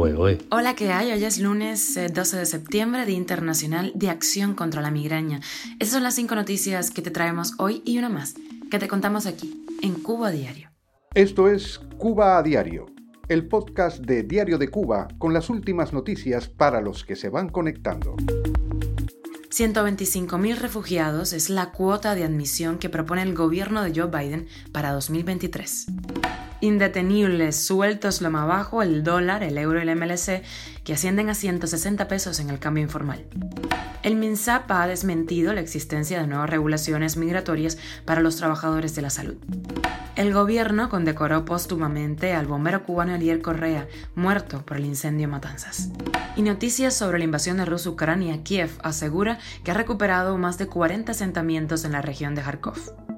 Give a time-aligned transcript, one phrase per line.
[0.00, 1.10] Hola, ¿qué hay?
[1.10, 5.40] Hoy es lunes 12 eh, de septiembre, Día Internacional de Acción contra la Migraña.
[5.80, 8.36] Esas son las cinco noticias que te traemos hoy y una más,
[8.70, 10.70] que te contamos aquí, en Cuba a Diario.
[11.14, 12.86] Esto es Cuba a Diario,
[13.28, 17.48] el podcast de Diario de Cuba con las últimas noticias para los que se van
[17.48, 18.14] conectando.
[19.50, 24.92] 125.000 refugiados es la cuota de admisión que propone el gobierno de Joe Biden para
[24.92, 25.86] 2023
[26.60, 30.42] indetenibles, sueltos lo más bajo, el dólar, el euro y el MLC,
[30.84, 33.24] que ascienden a 160 pesos en el cambio informal.
[34.02, 39.10] El MINSAP ha desmentido la existencia de nuevas regulaciones migratorias para los trabajadores de la
[39.10, 39.36] salud.
[40.16, 45.90] El gobierno condecoró póstumamente al bombero cubano Elier Correa, muerto por el incendio Matanzas.
[46.36, 50.66] Y noticias sobre la invasión de Rusia Ucrania, Kiev asegura que ha recuperado más de
[50.66, 53.17] 40 asentamientos en la región de Kharkov.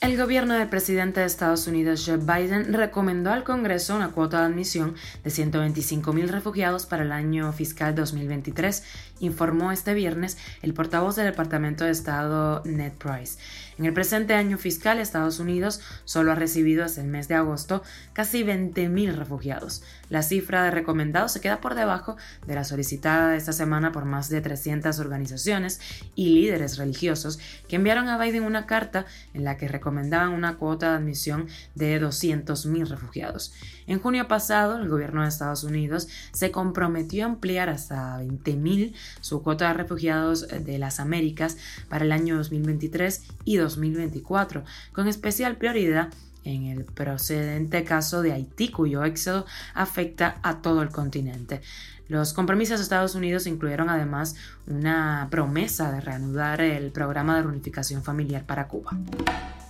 [0.00, 4.46] El gobierno del presidente de Estados Unidos, Joe Biden, recomendó al Congreso una cuota de
[4.46, 8.82] admisión de 125.000 refugiados para el año fiscal 2023,
[9.20, 13.38] informó este viernes el portavoz del Departamento de Estado, Ned Price.
[13.80, 17.82] En el presente año fiscal, Estados Unidos solo ha recibido hasta el mes de agosto
[18.12, 19.82] casi 20.000 refugiados.
[20.10, 24.28] La cifra de recomendados se queda por debajo de la solicitada esta semana por más
[24.28, 25.80] de 300 organizaciones
[26.14, 30.90] y líderes religiosos que enviaron a Biden una carta en la que recomendaban una cuota
[30.90, 33.52] de admisión de 200.000 refugiados.
[33.88, 39.42] En junio pasado, el gobierno de Estados Unidos se comprometió a ampliar hasta 20.000 su
[39.42, 41.56] cuota de refugiados de las Américas
[41.88, 46.10] para el año 2023 y 2024, con especial prioridad
[46.44, 51.62] en el procedente caso de Haití, cuyo éxodo afecta a todo el continente.
[52.10, 54.34] Los compromisos de Estados Unidos incluyeron además
[54.66, 58.96] una promesa de reanudar el programa de reunificación familiar para Cuba.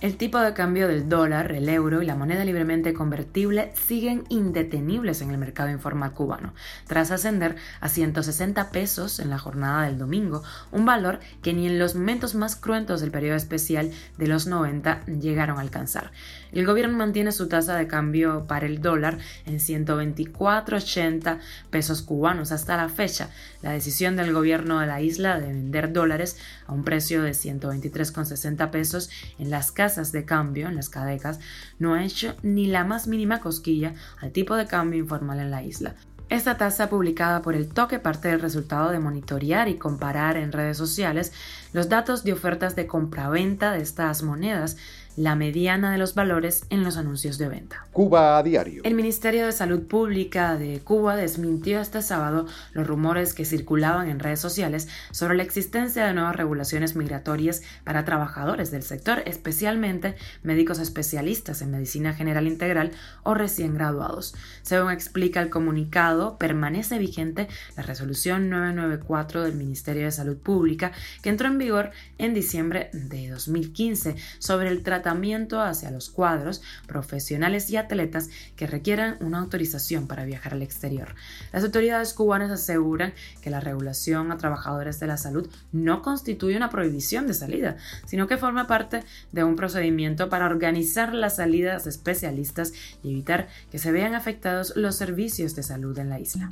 [0.01, 5.21] El tipo de cambio del dólar, el euro y la moneda libremente convertible siguen indetenibles
[5.21, 6.55] en el mercado informal cubano,
[6.87, 11.77] tras ascender a 160 pesos en la jornada del domingo, un valor que ni en
[11.77, 16.09] los momentos más cruentos del periodo especial de los 90 llegaron a alcanzar.
[16.51, 21.37] El gobierno mantiene su tasa de cambio para el dólar en 124,80
[21.69, 23.29] pesos cubanos hasta la fecha.
[23.61, 28.69] La decisión del gobierno de la isla de vender dólares a un precio de 123,60
[28.71, 31.39] pesos en las casas de cambio en las cadecas
[31.79, 35.63] no ha hecho ni la más mínima cosquilla al tipo de cambio informal en la
[35.63, 35.95] isla.
[36.29, 40.77] Esta tasa publicada por el toque parte del resultado de monitorear y comparar en redes
[40.77, 41.33] sociales
[41.73, 44.77] los datos de ofertas de compraventa de estas monedas
[45.17, 47.85] la mediana de los valores en los anuncios de venta.
[47.91, 48.81] Cuba a diario.
[48.85, 54.19] El Ministerio de Salud Pública de Cuba desmintió este sábado los rumores que circulaban en
[54.19, 60.79] redes sociales sobre la existencia de nuevas regulaciones migratorias para trabajadores del sector, especialmente médicos
[60.79, 62.91] especialistas en medicina general integral
[63.23, 64.33] o recién graduados.
[64.61, 71.29] Según explica el comunicado, permanece vigente la resolución 994 del Ministerio de Salud Pública que
[71.29, 77.69] entró en vigor en diciembre de 2015 sobre el tratamiento tratamiento hacia los cuadros, profesionales
[77.71, 81.15] y atletas que requieran una autorización para viajar al exterior.
[81.51, 86.69] Las autoridades cubanas aseguran que la regulación a trabajadores de la salud no constituye una
[86.69, 91.89] prohibición de salida, sino que forma parte de un procedimiento para organizar las salidas de
[91.89, 92.71] especialistas
[93.03, 96.49] y evitar que se vean afectados los servicios de salud en la isla.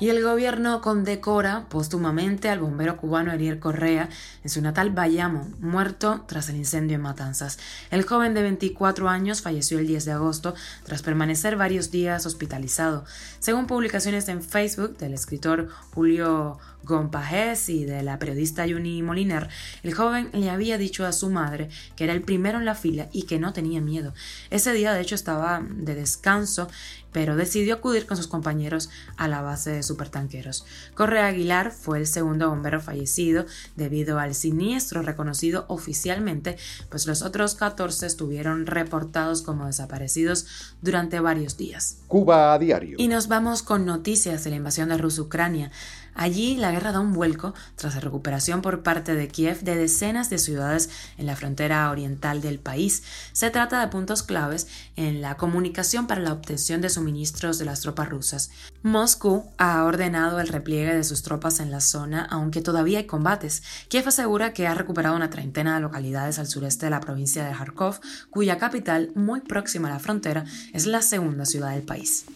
[0.00, 4.08] Y el gobierno condecora póstumamente al bombero cubano Ariel Correa
[4.42, 7.58] en su natal Bayamo, muerto tras el incendio en Matanzas.
[7.90, 13.04] El joven de 24 años falleció el 10 de agosto tras permanecer varios días hospitalizado.
[13.38, 19.48] Según publicaciones en Facebook del escritor Julio Gompajés y de la periodista Yuni Moliner,
[19.82, 23.08] el joven le había dicho a su madre que era el primero en la fila
[23.12, 24.14] y que no tenía miedo.
[24.50, 26.68] Ese día, de hecho, estaba de descanso,
[27.12, 30.66] pero decidió acudir con sus compañeros a la base de supertanqueros.
[30.94, 33.46] Correa Aguilar fue el segundo bombero fallecido
[33.76, 36.56] debido al siniestro reconocido oficialmente,
[36.90, 41.98] pues los otros 14 estuvieron reportados como desaparecidos durante varios días.
[42.08, 42.96] Cuba a diario.
[42.98, 45.70] Y nos vamos con noticias de la invasión de Rusia-Ucrania.
[46.14, 50.30] Allí la guerra da un vuelco tras la recuperación por parte de Kiev de decenas
[50.30, 53.02] de ciudades en la frontera oriental del país.
[53.32, 57.80] Se trata de puntos claves en la comunicación para la obtención de suministros de las
[57.80, 58.50] tropas rusas.
[58.84, 63.62] Moscú ha ordenado el repliegue de sus tropas en la zona, aunque todavía hay combates.
[63.88, 67.54] Kiev asegura que ha recuperado una treintena de localidades al sureste de la provincia de
[67.54, 67.98] Kharkov,
[68.28, 70.44] cuya capital, muy próxima a la frontera,
[70.74, 72.26] es la segunda ciudad del país.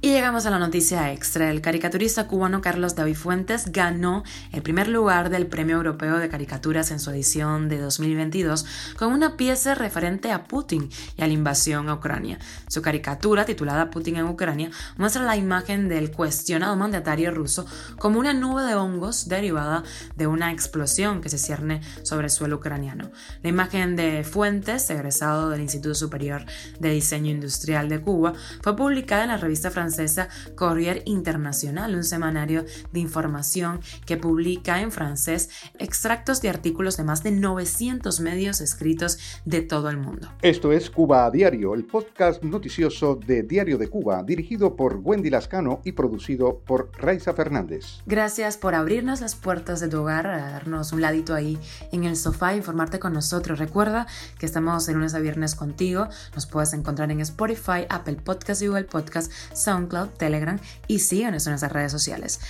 [0.00, 1.52] Y llegamos a la noticia extra.
[1.52, 6.90] El caricaturista cubano Carlos David Fuentes ganó el primer lugar del Premio Europeo de Caricaturas
[6.90, 8.66] en su edición de 2022
[8.98, 12.40] con una pieza referente a Putin y a la invasión a Ucrania.
[12.66, 17.66] Su caricatura, titulada Putin en Ucrania, muestra la imagen del cuestionado mandatario ruso
[17.98, 19.84] como una nube de hongos derivada
[20.16, 23.10] de una explosión que se cierne sobre el suelo ucraniano.
[23.42, 26.44] La imagen de Fuentes, egresado del Instituto Superior
[26.80, 28.32] de Diseño Industrial de Cuba,
[28.62, 34.90] fue publicada en la revista francesa Courrier International, un semanario de información que publica en
[34.90, 40.28] francés extractos de artículos de más de 900 medios escritos de todo el mundo.
[40.42, 45.30] Esto es Cuba a Diario, el podcast noticioso de Diario de Cuba, dirigido por Wendy
[45.30, 48.00] Lascano y producido por Raiza Fernández.
[48.06, 51.58] Gracias por abrirnos las puertas de tu hogar, darnos un ladito ahí
[51.92, 53.58] en el sofá e informarte con nosotros.
[53.58, 54.06] Recuerda
[54.38, 56.08] que estamos de lunes a viernes contigo.
[56.34, 61.72] Nos puedes encontrar en Spotify, Apple Podcast, Google Podcast, SoundCloud, Telegram y síguenos en nuestras
[61.72, 62.40] redes sociales.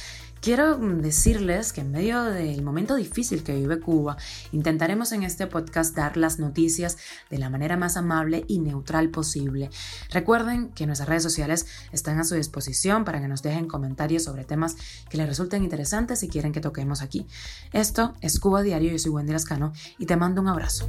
[0.41, 4.17] Quiero decirles que en medio del momento difícil que vive Cuba,
[4.53, 6.99] intentaremos en este podcast dar las noticias
[7.31, 9.71] de la manera más amable y neutral posible.
[10.11, 14.45] Recuerden que nuestras redes sociales están a su disposición para que nos dejen comentarios sobre
[14.45, 14.77] temas
[15.11, 17.27] que les resulten interesantes y quieren que toquemos aquí.
[17.73, 20.87] Esto es Cuba Diario, yo soy Wendy Lascano y te mando un abrazo.